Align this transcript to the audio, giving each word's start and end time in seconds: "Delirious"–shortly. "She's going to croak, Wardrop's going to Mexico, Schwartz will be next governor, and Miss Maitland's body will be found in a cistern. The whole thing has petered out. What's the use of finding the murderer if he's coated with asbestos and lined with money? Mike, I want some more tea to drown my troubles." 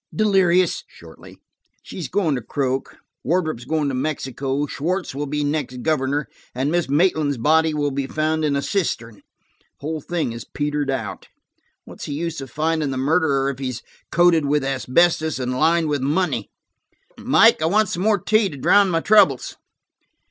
"Delirious"–shortly. 0.15 1.37
"She's 1.83 2.07
going 2.07 2.33
to 2.33 2.41
croak, 2.41 2.97
Wardrop's 3.23 3.65
going 3.65 3.87
to 3.89 3.93
Mexico, 3.93 4.65
Schwartz 4.65 5.13
will 5.13 5.27
be 5.27 5.43
next 5.43 5.83
governor, 5.83 6.27
and 6.55 6.71
Miss 6.71 6.89
Maitland's 6.89 7.37
body 7.37 7.71
will 7.75 7.91
be 7.91 8.07
found 8.07 8.43
in 8.43 8.55
a 8.55 8.63
cistern. 8.63 9.17
The 9.17 9.21
whole 9.81 10.01
thing 10.01 10.31
has 10.31 10.43
petered 10.43 10.89
out. 10.89 11.27
What's 11.85 12.07
the 12.07 12.13
use 12.13 12.41
of 12.41 12.49
finding 12.49 12.89
the 12.89 12.97
murderer 12.97 13.51
if 13.51 13.59
he's 13.59 13.83
coated 14.11 14.45
with 14.45 14.63
asbestos 14.63 15.37
and 15.39 15.51
lined 15.55 15.87
with 15.87 16.01
money? 16.01 16.49
Mike, 17.19 17.61
I 17.61 17.67
want 17.67 17.87
some 17.89 18.01
more 18.01 18.17
tea 18.17 18.49
to 18.49 18.57
drown 18.57 18.89
my 18.89 19.01
troubles." 19.01 19.55